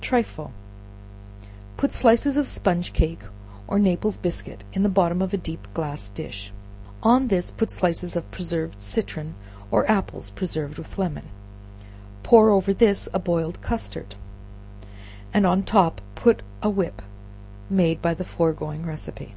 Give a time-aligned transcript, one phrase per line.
[0.00, 0.50] Trifle.
[1.76, 3.20] Put slices of sponge cake
[3.68, 6.52] or Naples biscuit in the bottom of a deep glass dish;
[7.00, 9.36] on this put slices of preserved citron,
[9.70, 11.26] or apples preserved with lemon;
[12.24, 14.16] pour over this a boiled custard,
[15.32, 17.00] and on the top put a whip
[17.70, 19.30] made by the foregoing receipt.